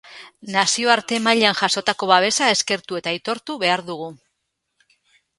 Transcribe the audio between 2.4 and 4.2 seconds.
eskertu eta aitortu behar dugu.